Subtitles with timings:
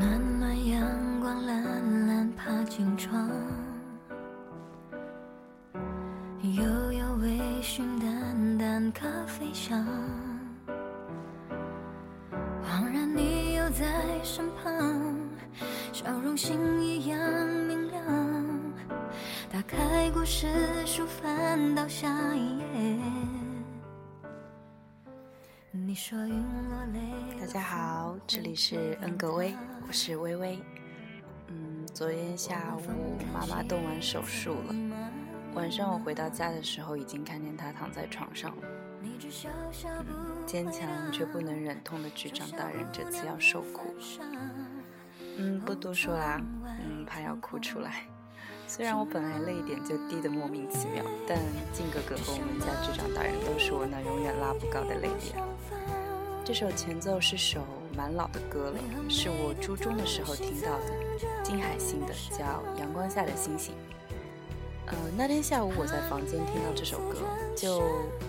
[0.00, 3.28] 暖暖阳光懒懒爬进窗，
[6.40, 9.86] 悠悠微醺淡淡咖啡香，
[12.64, 13.84] 恍然你又在
[14.22, 14.72] 身旁，
[15.92, 17.18] 笑容星一样
[17.68, 18.02] 明亮。
[19.52, 20.46] 打开故事
[20.86, 22.64] 书，翻到下一页。
[25.72, 26.34] 你说云
[26.70, 27.00] 落泪。
[27.38, 29.54] 大家好，这里是恩格威，
[29.90, 30.56] 我是微微。
[31.48, 34.74] 嗯，昨天下午妈妈动完手术了，
[35.52, 38.62] 晚上我回到家的时候，已经看见她躺在床上了。
[40.46, 44.26] 坚强却不能忍痛的局长大人这次要受苦了。
[45.38, 46.40] 嗯，不多说啦，
[46.86, 48.04] 嗯，怕要哭出来。
[48.68, 51.36] 虽然我本来泪点就低的莫名其妙，但
[51.72, 55.44] 靖哥哥和我们家局长大人都是我那永远拉不高的泪点。
[56.44, 63.74] 这首前奏是首蛮老的歌了，是我初中的时候听到的，金海心的，叫《阳光下的星星》。
[64.86, 67.18] 呃，那天下午我在房间听到这首歌，
[67.56, 67.82] 就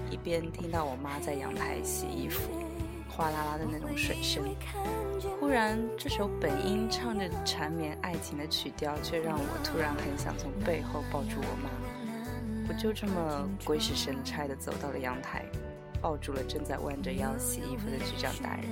[0.10, 2.52] 一边听到我妈在阳台洗衣服，
[3.10, 4.44] 哗啦啦的那种水声。
[5.40, 11.70] 忽然，这首本应唱着缠绵爱情的曲调，却让我突然很想从背后抱住我妈。
[12.70, 15.46] 我就这么鬼使神差地走到了阳台，
[16.00, 18.66] 抱住了正在弯着腰洗衣服的局长大人，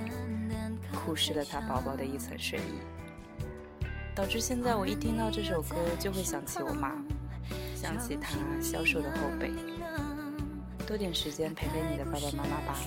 [0.92, 6.92] 哭湿了他薄薄的一层睡衣，导致现在我一听到这首歌就会想起我妈，
[7.74, 9.50] 想起她消瘦的后背。
[10.86, 12.78] 多点时间陪陪你的爸爸妈妈吧，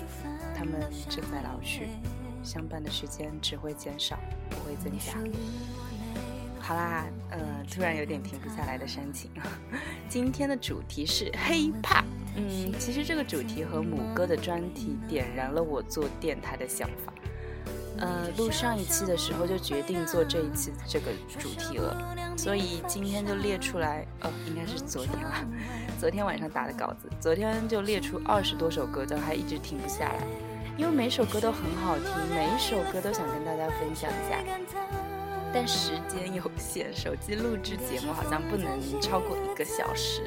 [0.54, 0.74] 他们
[1.08, 1.88] 正在老去。
[2.42, 4.18] 相伴的时间只会减少，
[4.50, 5.14] 不会增加。
[6.60, 7.38] 好啦，呃，
[7.70, 9.30] 突然有点停不下来的煽情。
[10.10, 12.04] 今天的主题是 hiphop。
[12.36, 17.14] 嗯，其实这个主题和母歌的专题点燃了我做电台的想法。
[17.98, 21.06] 呃，录上一期的时候就决定做这一期这个
[21.38, 25.44] 主题了，所以今天就列出来，呃，应该是昨天啦，
[26.00, 30.20] 昨天晚上打的稿子，昨天就列出二十多首歌，都还一直停不下来。
[30.76, 34.42] 因为每首歌都很好听，每一首歌都想跟大家分享一下，
[35.52, 40.22] 但时间有限，手机录制节目好像不能超过一个小时，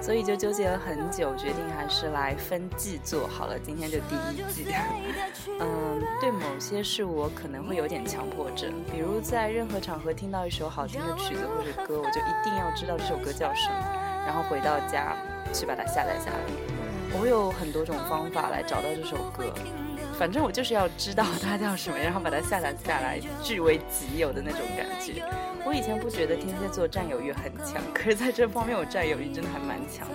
[0.00, 3.58] 所以就纠结了很久，决定还是来分季做好了。
[3.58, 4.66] 今天就第一季。
[5.60, 15.14] 嗯，对某些事我可能会有点强迫症，比如在任何场合听到一首好听的曲子或者歌，我就一定要知道这首歌叫什么，然后回到家
[15.52, 16.38] 去把它下载下来。
[17.12, 19.52] 我有很多种方法来找到这首歌，
[20.20, 25.24] 反正我就是要知道它叫什么，然后把它下载下来，据为己有的那种感觉。
[25.64, 30.06] 我以前不觉得天蝎座占有欲很强，可是在这方面我占有欲真的还蛮强。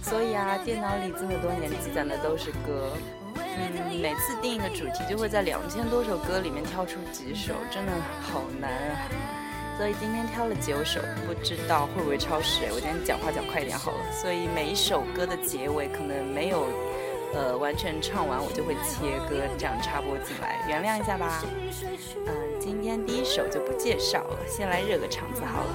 [0.00, 2.96] 所以啊，电脑里这么多年积攒的都是歌，
[3.36, 7.92] 嗯，每次定一个主题就会在两千多首歌里面挑出几首，真的
[8.22, 9.04] 好难啊。
[9.76, 12.64] 所以今天挑了九首，不知道会不会超时。
[12.72, 13.98] 我今天讲话讲快一点好了。
[14.12, 16.66] 所以每一首歌的结尾可能没有，
[17.32, 21.42] 呃，完全唱完，我就会切歌这样插播进来，原谅一下吧。
[22.26, 25.74] 嗯，今天第一首就不介绍了，先来热个场子好了。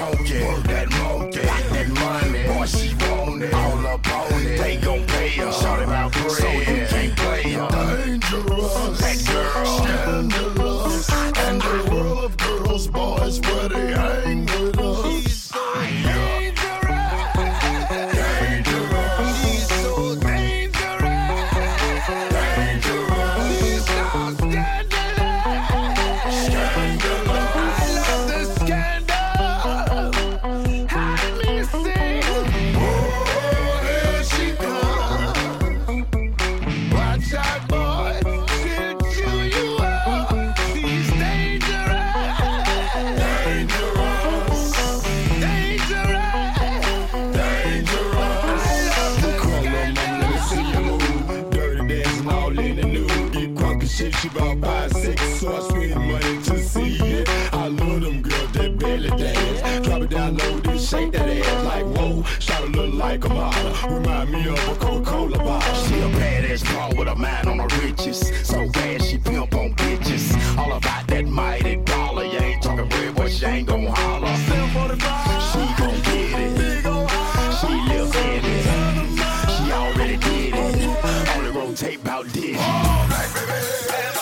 [0.00, 0.89] Thick and that
[82.22, 84.19] rotate bout did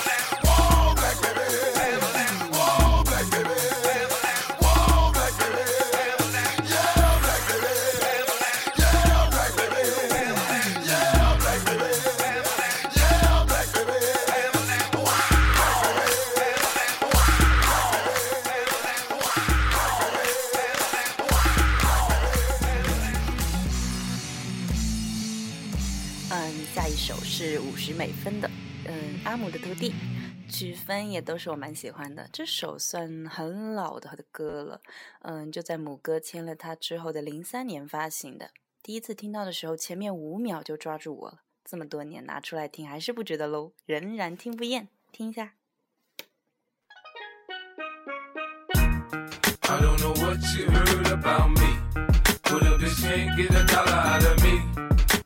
[30.88, 32.26] 曲风也都是我蛮喜欢的。
[32.32, 34.80] 这首算很老的歌了，
[35.20, 38.52] 嗯，就在母歌签了他之后的零三年发行的。
[38.82, 41.42] 第一次听到的时候，前面五秒就抓住我了。
[41.62, 44.88] 这么多年拿出来听，还是不觉得 low，仍然听不厌。
[45.12, 45.52] 听一下。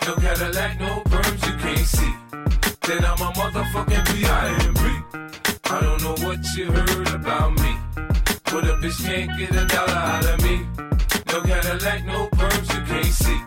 [0.05, 2.13] No Cadillac, no perms, you can't see.
[2.81, 4.81] Then I'm a motherfucking B.I.M.B.
[5.73, 7.77] I don't know what you heard about me.
[8.45, 10.67] But a bitch can't get a dollar out of me.
[11.29, 13.41] No Cadillac, no perms you can't see.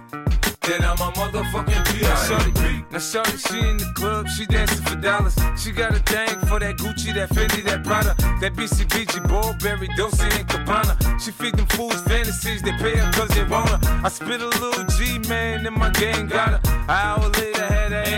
[0.62, 2.86] Then I'm a motherfucking P.I.M.P.
[2.92, 5.38] Now shorty, she in the club, she dancing for dollars.
[5.56, 10.26] She got a thing for that Gucci, that Fendi, that Prada, that BCBG, Burberry, Dolce
[10.26, 11.22] and Gabbana.
[11.22, 13.80] She feed them fools fantasies, they pay her cause they want her.
[14.04, 16.72] I spit a little G, man, and my gang got her.
[16.74, 17.75] An hour later,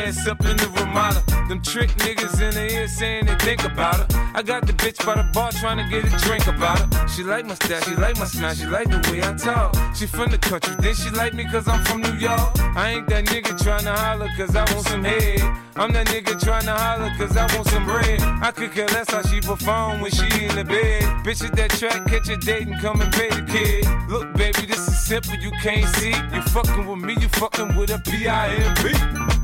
[0.07, 1.21] up in the Ramada.
[1.49, 4.07] Them trick niggas in the ear saying they think about her.
[4.33, 7.07] I got the bitch by the bar trying to get a drink about her.
[7.09, 9.75] She like my style, she like my smile, she like the way I talk.
[9.93, 12.39] She from the country, then she like me cause I'm from New York.
[12.77, 15.41] I ain't that nigga tryna holler cause I want some head.
[15.75, 18.21] I'm that nigga tryna holler cause I want some bread.
[18.21, 21.03] I could care less how she perform when she in the bed.
[21.25, 23.85] Bitch at that track, catch a date and come and pay the kid.
[24.09, 26.15] Look, baby, this is simple, you can't see.
[26.33, 29.36] You fucking with me, you fucking with a P-I-M-P.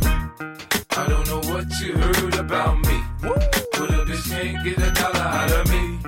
[0.96, 3.04] I don't know what you heard about me.
[3.22, 6.00] But a bitch can't get a dollar out of me.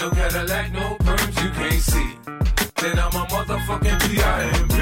[0.00, 2.10] No Cadillac, no perms you can't see.
[2.80, 4.76] Then I'm a motherfucking P.I.M.P.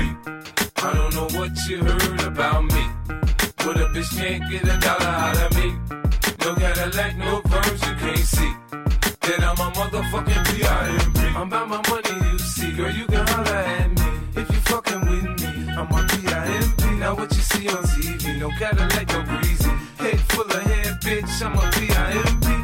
[0.82, 2.84] I don't know what you heard about me.
[3.58, 5.76] But a bitch can't get a dollar out of me.
[6.40, 8.52] No Cadillac, no perms you can't see.
[9.20, 11.20] Then I'm a motherfucking P.I.M.P.
[11.36, 12.72] I'm about my money, you see.
[12.72, 14.40] Girl, you can holler at me.
[14.40, 16.84] If you fucking with me, I'm a P.I.M.P.
[16.98, 19.31] Now what you see on TV, no Cadillac, no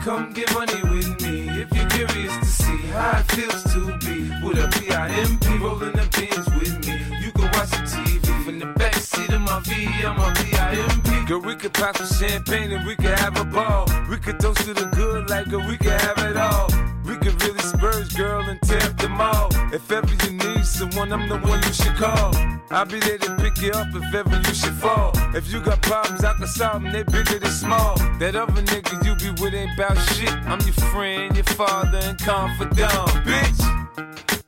[0.09, 1.51] Come get money with me.
[1.51, 5.59] If you're curious to see how it feels to be with a P.I.M.P.
[5.59, 6.95] rolling the bins with me.
[7.23, 11.27] You can watch the TV from the backseat of my V, I'm a P.I.M.P.
[11.27, 13.87] Girl, we could pop some champagne and we could have a ball.
[14.09, 16.88] We could toast to the good like girl, we could have it all.
[17.09, 19.49] We could really spurge, girl, and tear up them all.
[19.73, 22.37] If ever you need someone, I'm the one you should call.
[22.71, 25.13] I'll be there to pick you up if ever you should fall.
[25.35, 27.97] If you got problems, I can solve them, they bigger than small.
[28.19, 30.35] That other nigga you be with ain't bout shit.
[30.45, 33.61] I'm your friend, your father, and confidant, bitch.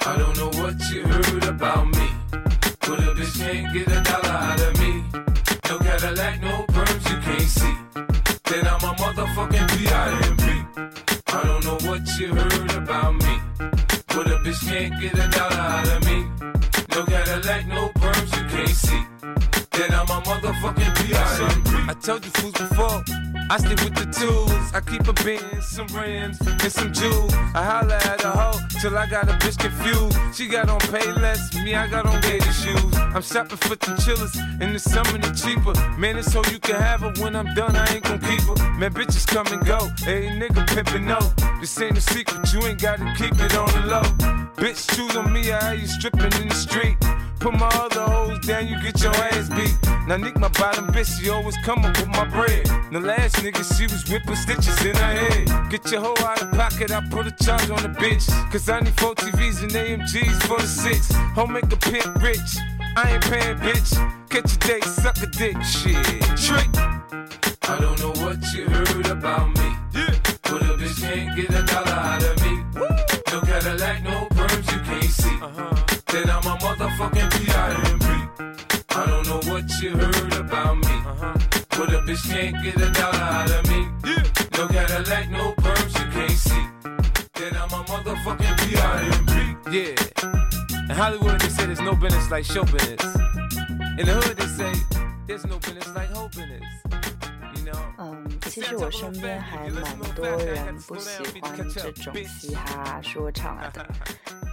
[0.06, 2.08] I don't know what you heard about me.
[2.30, 5.02] But a bitch can't get a dollar out of me.
[5.70, 7.74] No Cadillac, no perms you can't see.
[8.44, 10.29] Then I'm a motherfucking P.I.M.P.
[12.20, 13.40] you heard about me.
[14.08, 16.18] But a bitch can't get a dollar out of me.
[16.94, 17.04] No.
[17.06, 19.39] Cadillac, no perms, you can't see.
[19.80, 21.88] Then I'm a motherfucking.
[21.88, 23.02] I told you fools before.
[23.48, 24.74] I stick with the tools.
[24.74, 27.32] I keep a bin, some rims, and some jewels.
[27.54, 30.36] I holla at a hoe till I got a bitch confused.
[30.36, 32.94] She got on pay less, me, I got on gator shoes.
[32.94, 35.72] I'm shopping for the chillers, and the summer the cheaper.
[35.98, 38.72] Man, it's so you can have her when I'm done, I ain't gon' keep her.
[38.74, 39.78] Man, bitches come and go.
[40.04, 41.20] Hey, nigga pimpin' no.
[41.58, 44.02] This ain't a secret, you ain't gotta keep it on the low.
[44.60, 46.98] Bitch, choose on me, I have you stripping in the street.
[47.40, 49.74] Put my other hoes down, you get your ass beat.
[50.06, 52.66] Now Nick, my bottom bitch, she always come up with my bread.
[52.92, 55.70] The last nigga, she was whipping stitches in her head.
[55.70, 58.28] Get your hoe out of pocket, I put a charge on the bitch.
[58.52, 61.10] Cause I need four TVs and AMGs for the six.
[61.34, 62.58] Home make a pimp rich.
[62.94, 63.90] I ain't paying, bitch.
[64.28, 65.96] Catch a date, suck a dick, shit.
[66.36, 66.68] Trick.
[67.62, 69.76] I don't know what you heard about me.
[69.94, 70.14] Yeah.
[70.42, 72.64] But a bitch can't get a dollar out of me.
[72.78, 72.88] Woo.
[73.32, 75.38] No Cadillac, no perms, you can't see.
[75.40, 75.69] Uh-huh.
[76.12, 78.06] Then I'm a motherfucking P.I.M.P.
[78.96, 80.88] I don't know what you heard about me.
[80.88, 81.34] Uh-huh.
[81.70, 83.86] But a bitch can't get a dollar out of me.
[84.04, 84.24] Yeah.
[84.58, 86.66] No Cadillac, no perms, you can't see.
[87.34, 89.70] Then I'm a motherfucking P.I.M.P.
[89.70, 90.90] Yeah.
[90.90, 93.04] In Hollywood, they say there's no business like show business.
[94.00, 94.72] In the hood, they say
[95.28, 96.64] there's no business like whole business.
[97.98, 103.86] 嗯，其实我身边还蛮多人不喜欢这种嘻哈说唱的，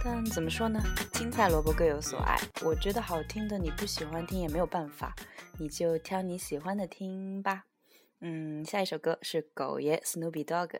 [0.04, 0.80] 但怎么说呢？
[1.12, 2.38] 青菜萝卜各有所爱。
[2.62, 5.14] 我觉得好听的你不喜欢听也没有办法，
[5.58, 7.64] 你就挑你喜欢的听吧。
[8.20, 10.78] 嗯，下一首歌是狗爷 Snoopy Dog，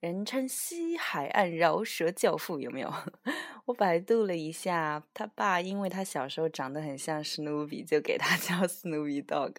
[0.00, 2.92] 人称西海岸饶舌教父，有没有？
[3.66, 9.54] 我百度了一下，他爸因为他小时候长得很像 Snoopy，就给他叫 Snoopy Dog。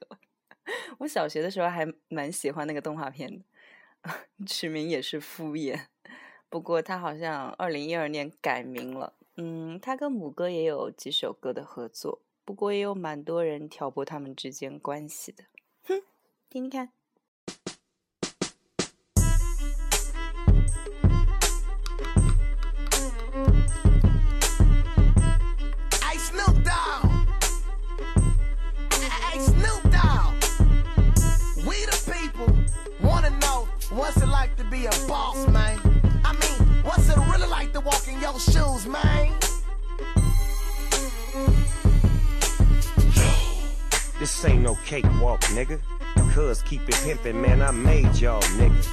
[1.00, 3.30] 我小学的时候还蛮喜欢那个动画片
[4.02, 4.12] 的，
[4.46, 5.88] 取名也是敷衍。
[6.50, 9.14] 不过他好像二零一二年改名了。
[9.36, 15.46] 嗯，他跟母哥也有几首歌的合作，不过也有蛮多人挑拨他们之间关系的。
[15.84, 16.02] 哼，
[16.50, 16.92] 听听看。
[33.96, 35.80] What's it like to be a boss, man.
[36.24, 39.34] I mean, what's it really like to walk in your shoes, man?
[44.20, 45.80] This ain't no cakewalk, nigga.
[46.34, 48.90] Cuz keep it pimpin', man, I made y'all niggas.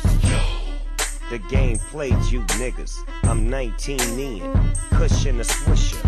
[1.31, 2.99] The game played you niggas.
[3.23, 6.03] I'm 19 in, cushion a swisher.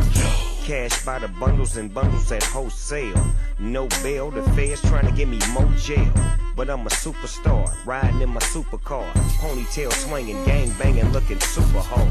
[0.67, 3.25] Cash by the bundles and bundles at wholesale.
[3.63, 6.13] No bail, the feds trying to give me more jail.
[6.57, 9.09] But I'm a superstar, riding in my supercar.
[9.39, 12.11] Ponytail swinging, gang banging, looking super hard.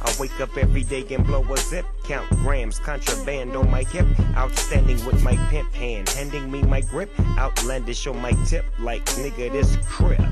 [0.00, 1.84] I wake up every day and blow a zip.
[2.04, 4.06] Count grams, contraband on my hip.
[4.36, 7.10] Outstanding with my pimp hand, handing me my grip.
[7.36, 10.24] Outlandish on my tip, like nigga, this crib.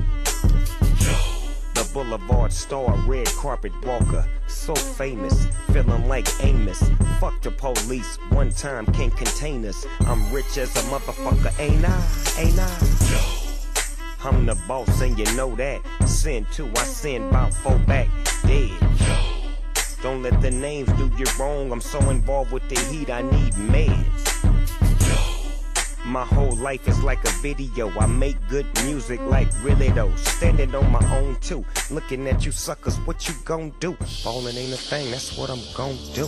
[1.97, 4.23] Boulevard star, red carpet walker.
[4.45, 6.79] So famous, feeling like Amos.
[7.19, 9.83] Fuck the police, one time can't contain us.
[10.01, 12.07] I'm rich as a motherfucker, ain't I?
[12.37, 14.27] Ain't I?
[14.29, 15.81] I'm the boss and you know that.
[16.07, 18.09] Sin two, I send about four back.
[18.43, 18.77] Dead.
[20.03, 21.71] Don't let the names do you wrong.
[21.71, 24.46] I'm so involved with the heat, I need meds.
[26.07, 27.89] My whole life is like a video.
[27.99, 30.15] I make good music like really though.
[30.15, 31.65] Standing on my own too.
[31.91, 33.93] Looking at you suckers, what you gon' do?
[34.23, 36.25] Falling ain't a thing, that's what I'm gon' do.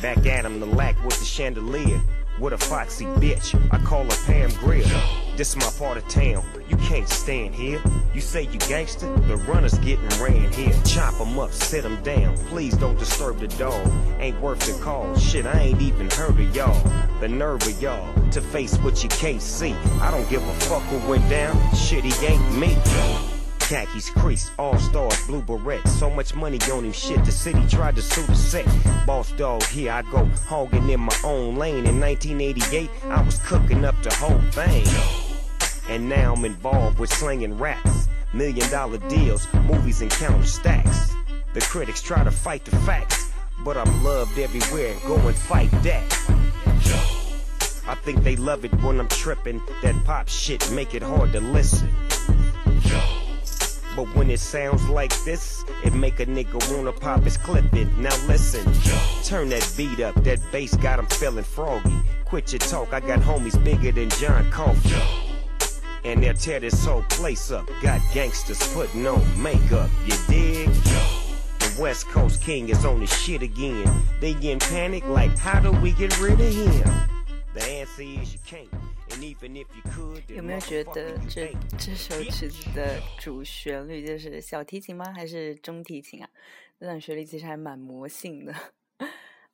[0.00, 2.00] Back at him, the lack with the chandelier.
[2.42, 4.82] With a foxy bitch, I call her Pam Grier.
[5.36, 7.80] This my part of town, you can't stand here.
[8.12, 10.74] You say you gangster, the runner's getting ran here.
[10.84, 13.88] Chop 'em up, sit 'em down, please don't disturb the dog.
[14.18, 16.82] Ain't worth the call, shit, I ain't even heard of y'all.
[17.20, 19.76] The nerve of y'all to face what you can't see.
[20.00, 22.76] I don't give a fuck what went down, shit, he ain't me.
[23.72, 25.88] Khakis creased, all stars, blue beret.
[25.88, 27.24] So much money on him, shit.
[27.24, 28.66] The city tried to sue the set.
[29.06, 31.86] Boss dog, here I go, hogging in my own lane.
[31.86, 34.84] In 1988, I was cooking up the whole thing.
[35.88, 41.14] And now I'm involved with slinging raps, million dollar deals, movies and counter stacks.
[41.54, 43.30] The critics try to fight the facts,
[43.64, 44.94] but I'm loved everywhere.
[45.06, 46.12] Go and fight that.
[47.88, 49.62] I think they love it when I'm tripping.
[49.80, 51.88] That pop shit make it hard to listen.
[53.94, 57.90] But when it sounds like this, it make a nigga wanna pop his clipping.
[58.00, 58.64] Now listen,
[59.22, 61.94] turn that beat up, that bass got him feeling froggy.
[62.24, 64.94] Quit your talk, I got homies bigger than John Coffey.
[66.04, 67.68] And they'll tear this whole place up.
[67.82, 70.68] Got gangsters putting on makeup, you dig?
[70.68, 74.02] The West Coast King is on the shit again.
[74.20, 77.21] They getting panic like, how do we get rid of him?
[77.54, 78.68] Can't。
[80.28, 85.12] 有没有觉得这这首曲子的主旋律就是小提琴吗？
[85.12, 86.30] 还是中提琴啊？
[86.78, 88.54] 那段旋律其实还蛮魔性的。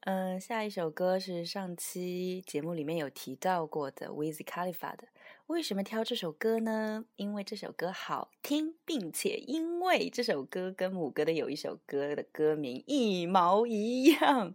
[0.02, 5.08] 嗯， 下一首歌是上期节目里面有提到过的，with Khalifa 的。
[5.48, 7.06] 为什么挑这首歌呢？
[7.16, 14.54] 因为这首歌好听，并且因为这首歌跟母歌的有一首歌的歌名一毛一样，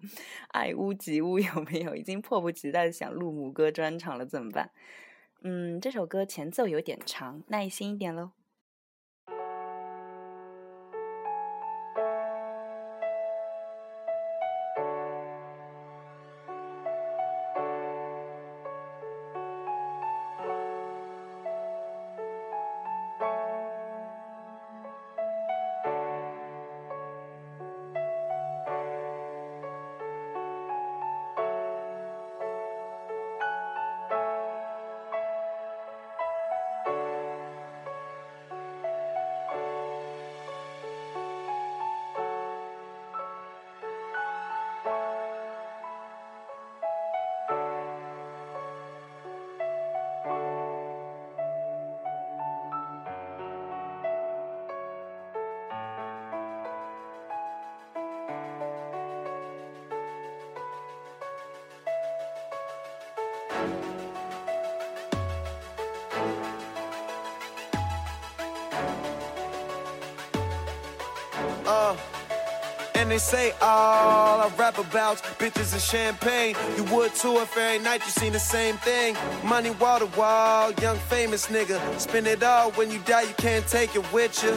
[0.49, 1.95] 爱屋及乌有没有？
[1.95, 4.69] 已经迫不及待想录母歌专场了，怎么办？
[5.41, 8.29] 嗯，这首歌前奏有点长，耐心一点喽。
[73.23, 76.55] Say all I rap about bitches and champagne.
[76.75, 79.15] You would too if every night you seen the same thing.
[79.45, 81.79] Money wall to wall, young famous nigga.
[81.99, 84.53] Spend it all when you die, you can't take it with you.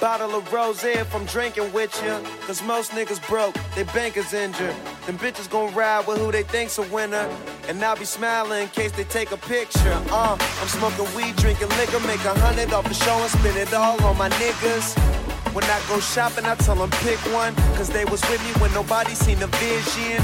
[0.00, 2.14] Bottle of rose if I'm drinking with you.
[2.46, 4.74] Cause most niggas broke, they bankers injured.
[5.06, 7.28] Them bitches gon' ride with who they think's a winner.
[7.68, 9.96] And I'll be smiling in case they take a picture.
[10.10, 13.72] Uh, I'm smoking weed, drinking liquor, make a hundred off the show and spend it
[13.72, 15.17] all on my niggas.
[15.58, 17.52] When I go shopping, I tell them pick one.
[17.74, 20.22] Cause they was with me when nobody seen the vision.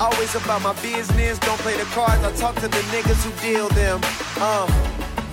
[0.00, 2.22] Always about my business, don't play the cards.
[2.22, 3.98] I talk to the niggas who deal them.
[4.38, 4.62] Uh,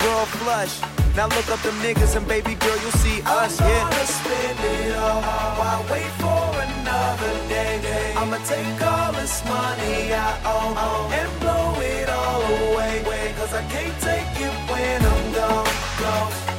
[0.01, 0.81] real flush.
[1.15, 3.61] Now look up them niggas and baby girl, you'll see us.
[3.61, 3.89] I'm yeah.
[3.91, 8.13] gonna spend it all while wait for another day.
[8.17, 13.05] I'ma take all this money I owe and blow it all away.
[13.37, 15.69] Cause I can't take it when I'm gone,
[16.01, 16.52] gone,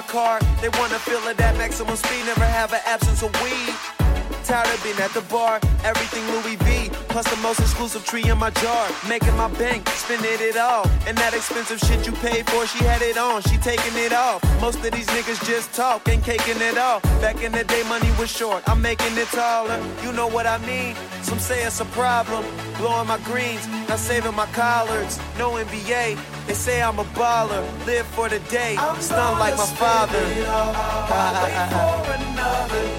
[0.00, 3.74] my car, they wanna feel it at maximum speed, never have an absence of weed.
[4.44, 6.89] Tired of being at the bar, everything Louis V.
[7.10, 8.88] Plus the most exclusive tree in my jar.
[9.08, 10.86] Making my bank, spending it all.
[11.08, 14.40] And that expensive shit you paid for, she had it on, she taking it off.
[14.60, 17.02] Most of these niggas just talk, ain't caking it off.
[17.20, 19.82] Back in the day, money was short, I'm making it taller.
[20.04, 20.94] You know what I mean?
[21.22, 22.44] Some say it's a problem.
[22.78, 25.18] Blowing my greens, not saving my collards.
[25.36, 27.62] No NBA, they say I'm a baller.
[27.86, 30.22] Live for the day, stun like my father.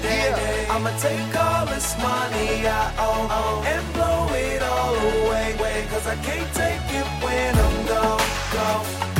[0.04, 0.61] Yeah.
[0.74, 5.84] I'ma take all this money I own oh, oh, and blow it all away.
[5.90, 8.22] Cause I can't take it when I'm gone,
[8.54, 9.11] gone,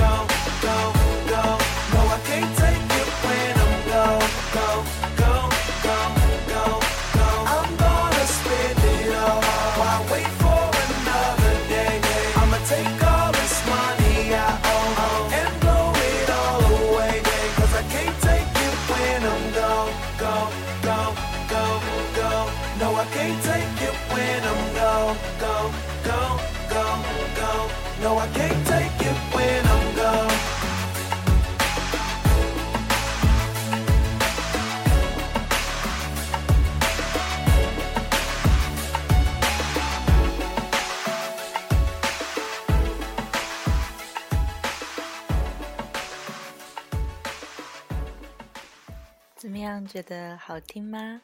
[49.72, 49.86] 样？
[49.86, 51.22] 觉得好听吗？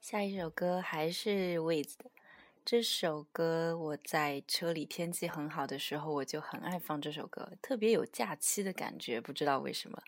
[0.00, 2.06] 下一首歌还是 Wiz 的。
[2.64, 10.02] 这首歌我在车里天气很好的时候，我就很爱放这首歌，特别有假期的感觉，不知道为什么。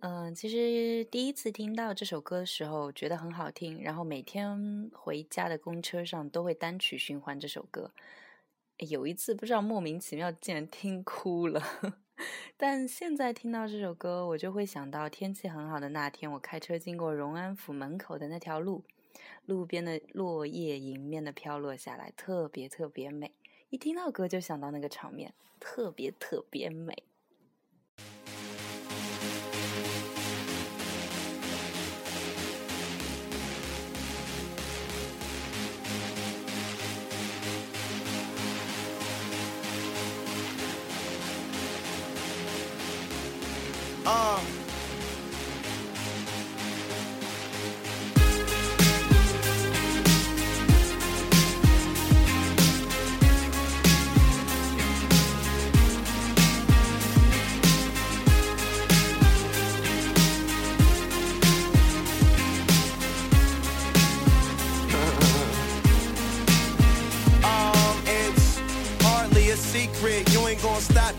[0.00, 7.90] 嗯，其实第一次听到这首歌的时候，觉得很好听，然后每天回家的公车上都会单曲循环这首歌。
[8.76, 11.62] 有一次不知道莫名其妙竟然听哭了，
[12.56, 18.84] 但现在听到这首歌，我就会想到天气很好的那天，我开车经过荣安府门口的那条路，
[19.44, 23.32] 路边的落叶迎面的飘落下来，特别特别美。
[23.70, 27.02] 一听到歌就想到那个场面，特别特别美。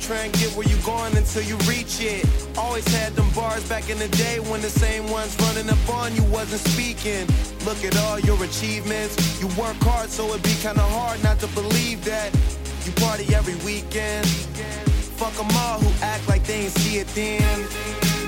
[0.05, 2.23] Trying to get where you going until you reach it.
[2.57, 6.15] Always had them bars back in the day when the same ones running up on
[6.15, 7.25] you wasn't speaking.
[7.65, 9.17] Look at all your achievements.
[9.41, 12.29] You work hard, so it'd be kinda hard not to believe that.
[12.85, 14.27] You party every weekend.
[15.17, 17.65] Fuck them all who act like they ain't see it then.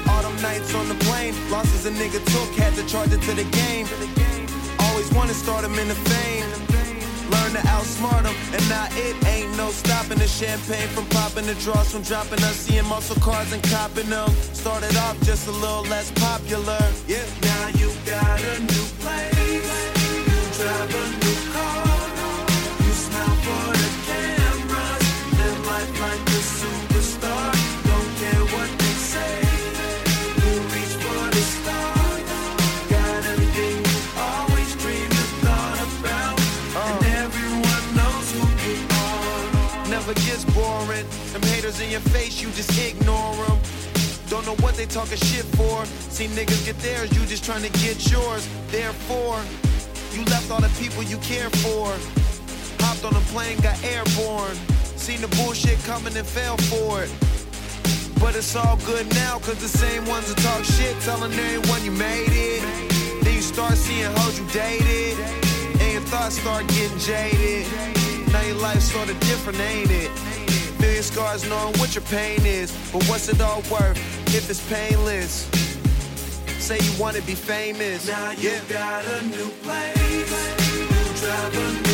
[0.09, 3.33] All them nights on the plane, losses a nigga took, had to charge it to
[3.35, 3.85] the game.
[4.79, 6.67] Always wanna start them in the fame.
[7.47, 11.55] Learn to outsmart them, and now it ain't no stopping the champagne from popping, the
[11.55, 14.29] draws from dropping us, seeing muscle cars and copping them.
[14.51, 16.77] Started off just a little less popular.
[17.07, 19.63] Yeah, now you got a new place.
[20.27, 21.26] You drive a
[41.67, 43.59] in your face, you just ignore them.
[44.29, 45.85] Don't know what they talking shit for.
[46.07, 48.47] See niggas get theirs, you just trying to get yours.
[48.71, 49.35] Therefore,
[50.13, 51.91] you left all the people you care for.
[52.79, 54.55] Hopped on a plane, got airborne.
[54.95, 57.11] Seen the bullshit coming and fell for it.
[58.21, 61.91] But it's all good now, cause the same ones that talk shit, telling everyone you
[61.91, 62.63] made it.
[63.23, 65.19] Then you start seeing hoes you dated,
[65.83, 67.67] and your thoughts start getting jaded.
[68.31, 70.36] Now your life's sorta different, ain't it?
[70.79, 73.97] Feel your scars knowing what your pain is, but what's it all worth
[74.35, 75.49] if it's painless?
[76.59, 78.07] Say you wanna be famous.
[78.07, 79.97] Now you got a new place.
[80.73, 81.86] New car.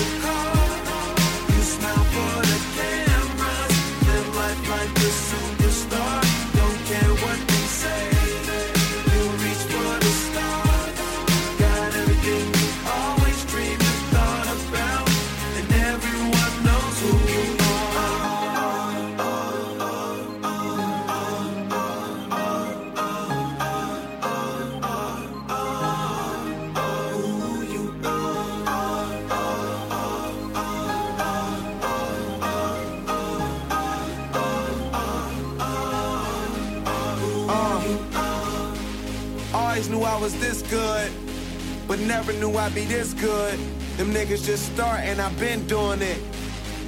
[42.86, 43.60] This good.
[43.98, 46.20] Them niggas just start and I've been doing it.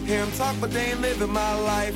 [0.05, 1.95] Hear 'em talk, but they ain't living my life.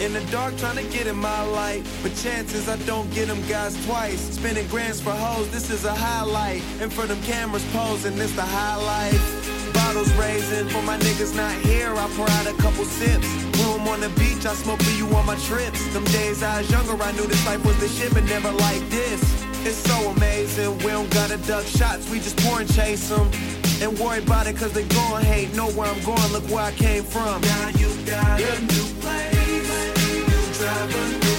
[0.00, 1.84] In the dark, trying to get in my light.
[2.02, 4.20] But chances I don't get them guys twice.
[4.32, 6.62] Spending grands for hoes, this is a highlight.
[6.80, 9.20] And for them cameras posing, this the highlight.
[9.74, 11.94] Bottles raising for my niggas not here.
[11.94, 13.26] I pour out a couple sips.
[13.60, 15.80] Room on the beach, I smoke for you on my trips.
[15.92, 18.88] Them days I was younger, I knew this life was the shit, but never like
[18.88, 19.39] this.
[19.62, 20.78] It's so amazing.
[20.78, 23.30] We don't gotta duck shots, we just pour and chase them.
[23.82, 25.54] And worry about it cause they gon' hate.
[25.54, 27.40] Know where I'm going, look where I came from.
[27.42, 29.40] Now you got a new place.
[30.28, 31.29] New car.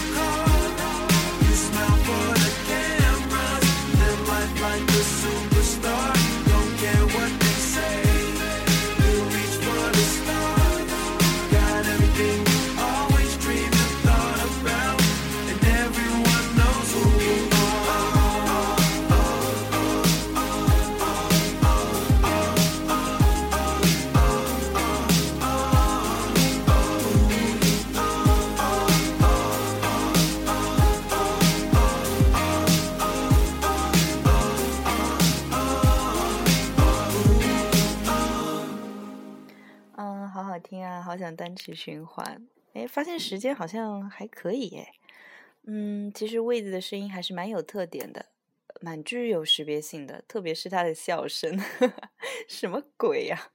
[41.62, 42.47] 去，循环。
[42.74, 44.88] 哎，发现时间好像还可以耶。
[45.63, 48.26] 嗯，其实魏子的声音还是蛮有特点的，
[48.80, 51.60] 蛮具有识别性的，特别是他的笑声，
[52.50, 53.52] 什么鬼呀、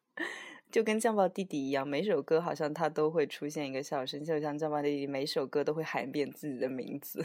[0.71, 7.25] 就跟酱爆弟弟一样，每首歌好像他都会出现一个笑声，就像酱爆弟弟每首歌都会喊遍自己的名字。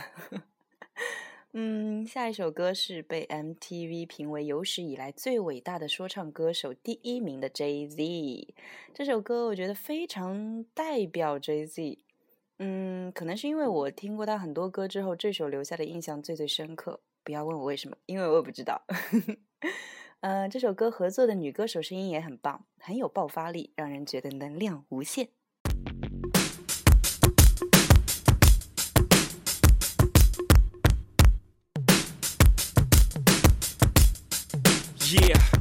[1.54, 8.54] 嗯，下一首歌是被 MTV 评为有史以来最伟大的说唱歌手第一名的 Jay Z。
[8.94, 12.00] 这首歌我觉得非常代表 Jay Z。
[12.60, 17.02] 嗯，可能是因为我听过他很多歌之后，这首留下的印象最最深刻。
[17.22, 18.86] 不要问我为什么，因为我也不知道。
[20.22, 25.28] 呃，这首歌合作的女歌手声音也很棒，很有爆发力，让人觉得能量无限。
[35.12, 35.61] Yeah.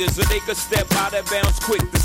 [0.00, 1.99] need blinders or they could step out of bounds quick.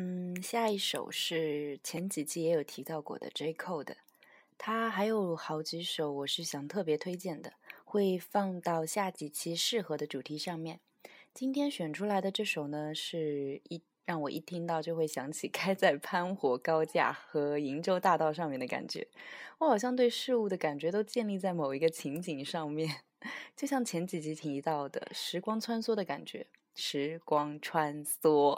[0.00, 3.96] 嗯下一首是前几期也有提到过的 J Cole 的，
[4.56, 10.78] 他还有好几首我是想特别推荐的，会放到下几期适合的主题上面。
[11.34, 19.08] 今天选出来的这首呢，是一让我一听到就会想起 开在潘火高架和瀛洲大道上面的感觉。
[19.58, 23.00] 我好像对事物的感觉都建立在某一个情景上面，
[23.56, 26.46] 就像前几集提到的时光穿梭的感觉。
[26.80, 28.56] 时光穿梭，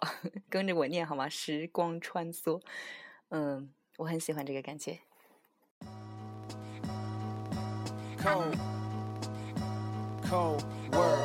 [0.51, 1.27] 跟着我念好吗？
[1.27, 2.61] 时光穿梭，
[3.31, 4.99] 嗯，我很喜欢这个感觉。
[8.23, 8.55] Cold,
[10.29, 11.19] cold word.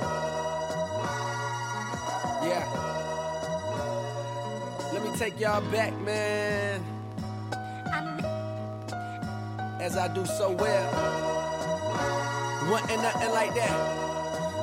[2.41, 2.65] Yeah.
[4.93, 6.79] Let me take y'all back, man.
[9.81, 10.89] As I do so well.
[12.71, 13.75] Wasn't nothing like that.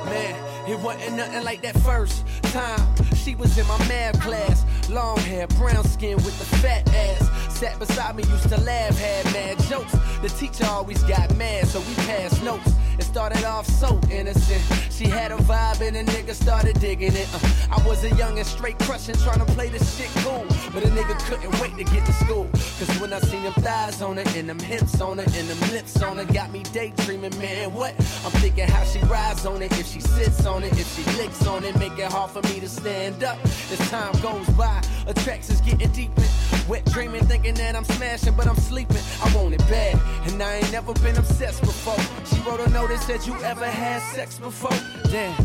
[0.07, 0.35] Man,
[0.69, 2.81] it wasn't nothing like that first time.
[3.15, 4.65] She was in my math class.
[4.89, 7.59] Long hair, brown skin with the fat ass.
[7.59, 9.93] Sat beside me, used to laugh, had mad jokes.
[10.23, 12.73] The teacher always got mad, so we passed notes.
[13.03, 14.63] It started off so innocent.
[14.93, 17.29] She had a vibe and a nigga started digging it.
[17.35, 20.47] Uh, I was a young and straight crushing, trying to play this shit cool.
[20.73, 22.49] But a nigga couldn't wait to get to school.
[22.53, 25.73] Cause when I seen them thighs on her, and them hips on her, and them
[25.73, 27.93] lips on her, got me daydreaming, man, what?
[28.25, 31.45] I'm thinking how she rides on it, if she sits on it, if she licks
[31.49, 33.37] on it, make it hard for me to stand up.
[33.45, 36.23] As time goes by, attractions getting deeper.
[36.69, 39.03] Wet dreaming, thinking that I'm smashing, but I'm sleeping.
[39.23, 39.99] I want it bad,
[40.31, 41.99] and I ain't never been obsessed before.
[42.27, 44.77] She wrote a note that said, You ever had sex before?
[45.11, 45.39] Damn.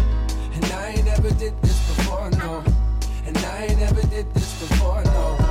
[0.54, 2.64] And I ain't never did this before, no.
[3.26, 5.47] And I ain't never did this before, no.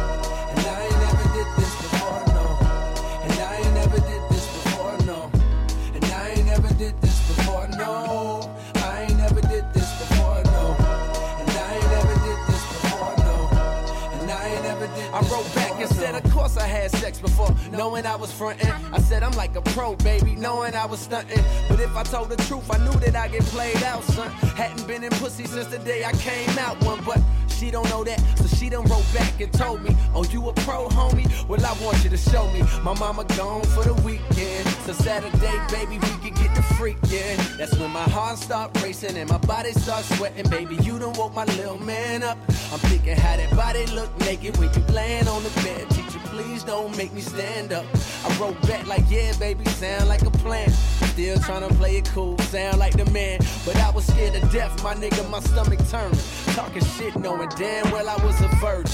[16.86, 18.70] Had sex before, knowing I was frontin'.
[18.92, 21.42] I said, I'm like a pro, baby, knowing I was stuntin'.
[21.68, 24.30] But if I told the truth, I knew that I get played out, son.
[24.60, 28.04] Hadn't been in pussy since the day I came out one, but she don't know
[28.04, 31.26] that, so she done wrote back and told me, Oh, you a pro, homie?
[31.48, 32.62] Well, I want you to show me.
[32.82, 34.68] My mama gone for the weekend.
[34.84, 37.56] So Saturday, baby, we can get the freakin'.
[37.56, 40.48] That's when my heart start racing and my body start sweating.
[40.50, 42.38] Baby, you done woke my little man up.
[42.72, 46.05] I'm thinking how that body look naked when you laying on the bed.
[46.36, 47.86] Please don't make me stand up.
[48.22, 50.68] I wrote back like, yeah, baby, sound like a plan.
[50.68, 53.38] Still trying to play it cool, sound like the man.
[53.64, 56.18] But I was scared to death, my nigga, my stomach turned.
[56.54, 58.92] Talking shit, knowing damn well I was a virgin.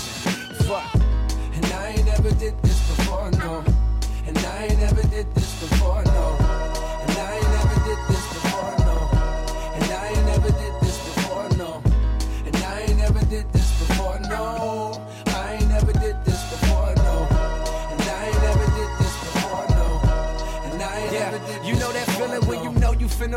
[0.68, 0.94] Fuck.
[0.94, 3.64] And I ain't never did this before, no.
[4.24, 5.71] And I ain't never did this before,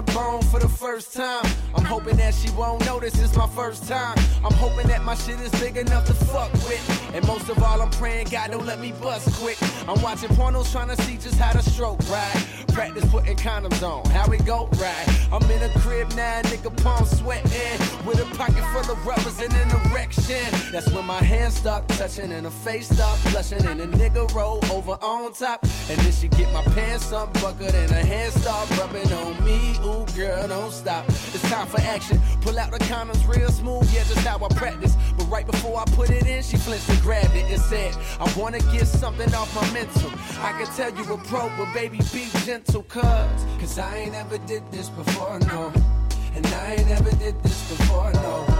[0.08, 1.46] bone for the first time.
[1.76, 4.18] I'm hoping that she won't notice it's my first time.
[4.44, 7.12] I'm hoping that my shit is big enough to fuck with.
[7.14, 9.58] And most of all, I'm praying God don't let me bust quick.
[9.88, 12.65] I'm watching pornos trying to see just how to stroke right.
[12.76, 15.08] Practice putting condoms on, how we go right.
[15.32, 17.80] I'm in a crib now, nigga palm sweating.
[18.06, 20.44] With a pocket full of rubbers and an erection.
[20.74, 23.66] That's when my hands start touching and her face start blushing.
[23.66, 25.64] And the nigga roll over on top.
[25.90, 29.78] And then she get my pants unbuckled and her hands start rubbing on me.
[29.86, 31.08] Ooh, girl, don't stop.
[31.08, 32.20] It's time for action.
[32.42, 34.98] Pull out the condoms real smooth, yeah, just how I practice.
[35.18, 38.32] But right before I put it in, she flinched and grabbed it and said, I
[38.38, 40.12] wanna get something off my mental.
[40.42, 43.04] I can tell you a pro, but baby, be gentle, cuz.
[43.60, 45.72] Cause I ain't ever did this before, no.
[46.36, 48.55] And I ain't never did this before, no.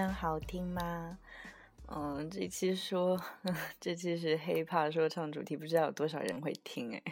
[0.00, 1.18] 样，好听吗？
[1.88, 3.20] 嗯，这期说
[3.78, 7.02] 这期是 hiphop 说唱主题，不知道有多少人会听哎。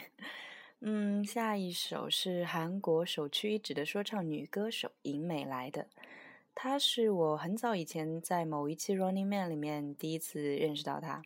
[0.81, 5.89] 嗯，下一首是韩国首屈一指的说唱女歌手尹美来的，
[6.55, 11.23] 她是我很早以前在某一期 Running Man 里面第一次认识到她。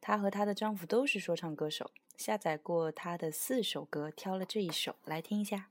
[0.00, 5.68] 她和她的丈夫都是说唱歌手，下载过她的四首歌，挑了这一首来听一下。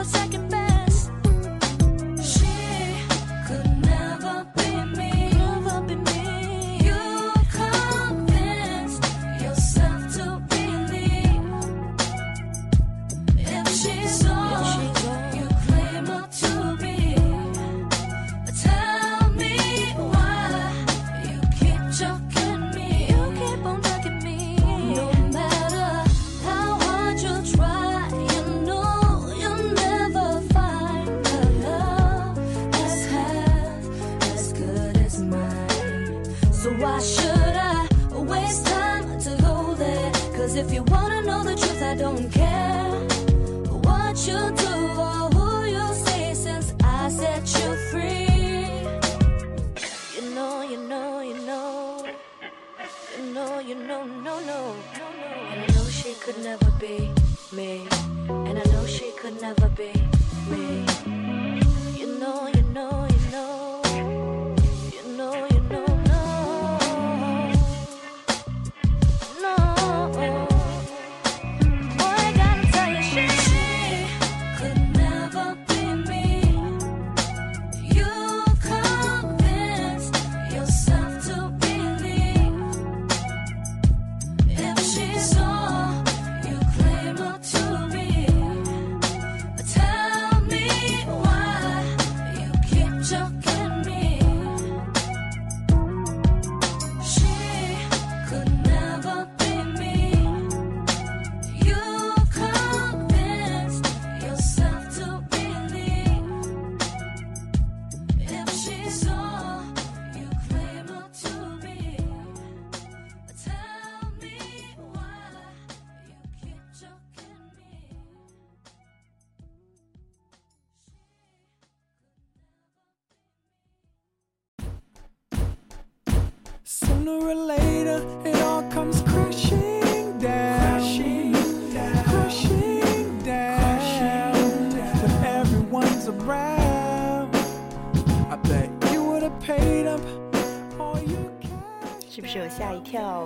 [0.00, 0.47] a second.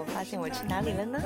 [0.03, 1.21] 我发现我去哪里了呢？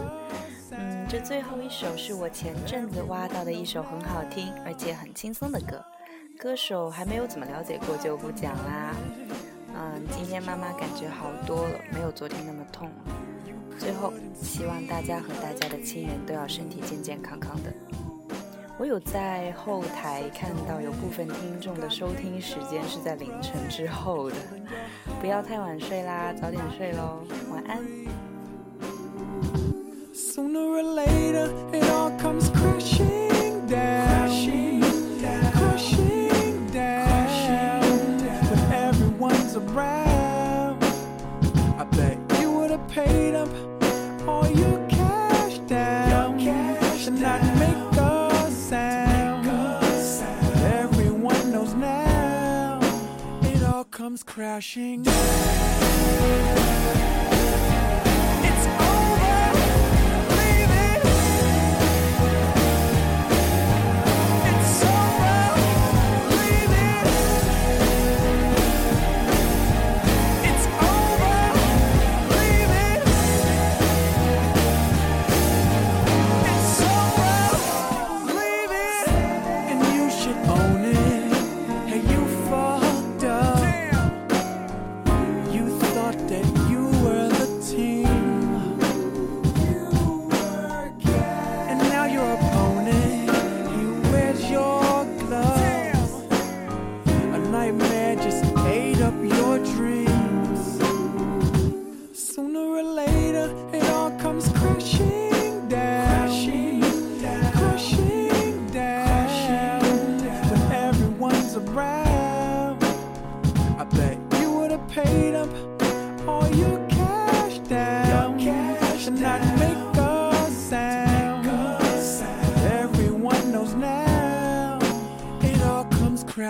[0.73, 5.83] 嗯，这最后一首是我前阵子挖到的一首很好听而且很轻松的歌。
[6.39, 8.95] 歌手还没有怎么了解过就不讲啦。
[9.75, 12.95] 嗯，今天妈妈感觉好多了，没有昨天那么痛了。
[13.79, 14.13] 最后
[14.43, 17.73] 希望大家和大家的亲人都要身体健健康康的。
[18.79, 24.37] 我有在后台看到有部分听众的收听时间是在凌晨之后的，
[25.23, 27.25] 不要太晚睡啦，早点睡喽。
[27.51, 28.26] 晚安。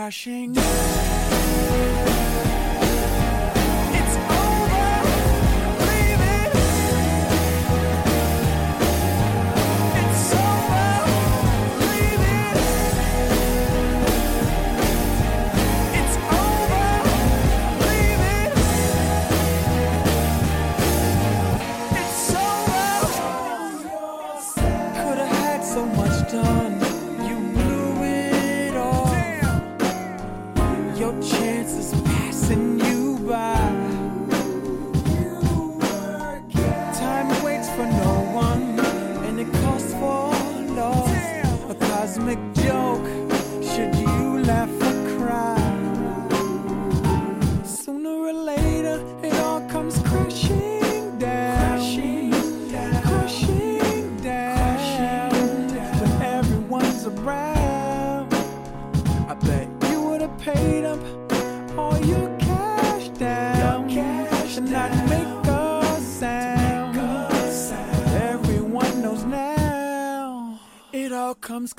[0.07, 0.55] Crashing.
[0.57, 2.16] It's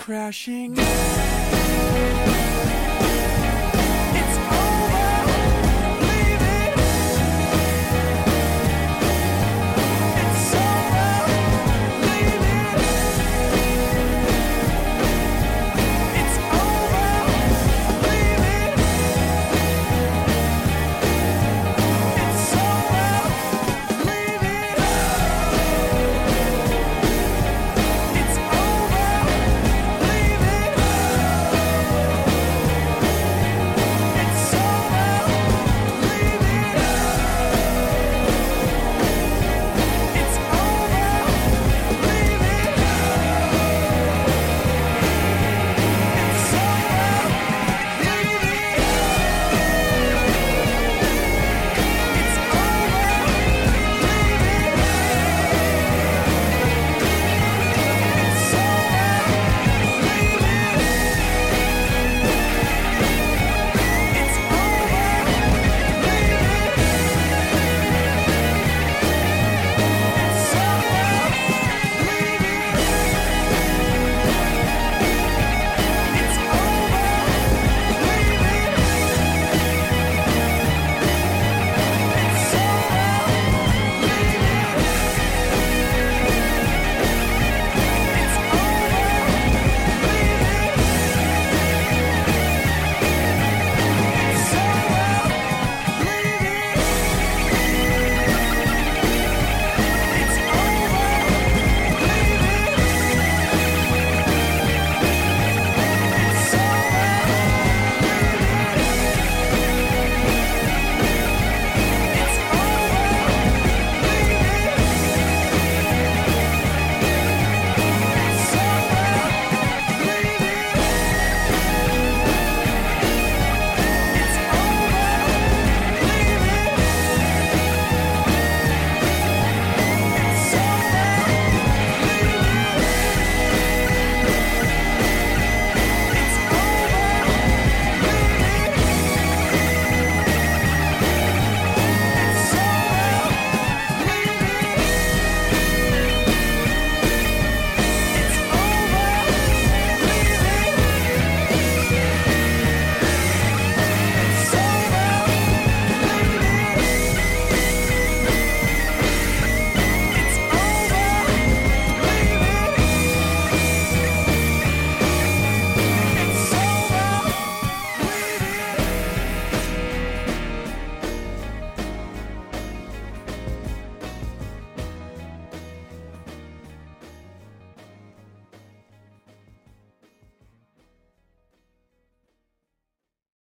[0.07, 0.73] crashing.